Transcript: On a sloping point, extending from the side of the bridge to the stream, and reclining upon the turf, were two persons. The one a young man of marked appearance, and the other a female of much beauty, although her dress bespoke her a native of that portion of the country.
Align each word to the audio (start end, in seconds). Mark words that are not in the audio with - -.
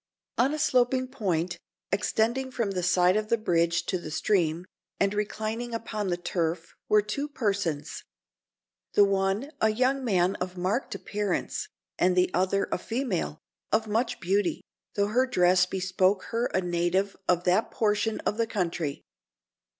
On 0.39 0.51
a 0.51 0.57
sloping 0.57 1.07
point, 1.07 1.59
extending 1.91 2.49
from 2.49 2.71
the 2.71 2.81
side 2.81 3.15
of 3.15 3.27
the 3.29 3.37
bridge 3.37 3.85
to 3.85 3.99
the 3.99 4.09
stream, 4.09 4.65
and 4.99 5.13
reclining 5.13 5.75
upon 5.75 6.07
the 6.07 6.17
turf, 6.17 6.73
were 6.89 7.03
two 7.03 7.27
persons. 7.29 8.03
The 8.95 9.03
one 9.05 9.51
a 9.61 9.69
young 9.69 10.03
man 10.03 10.37
of 10.37 10.57
marked 10.57 10.95
appearance, 10.95 11.67
and 11.99 12.17
the 12.17 12.31
other 12.33 12.67
a 12.71 12.79
female 12.79 13.37
of 13.71 13.85
much 13.87 14.19
beauty, 14.19 14.63
although 14.97 15.09
her 15.11 15.27
dress 15.27 15.67
bespoke 15.67 16.23
her 16.31 16.47
a 16.47 16.61
native 16.61 17.15
of 17.27 17.43
that 17.43 17.69
portion 17.69 18.21
of 18.21 18.37
the 18.37 18.47
country. 18.47 19.03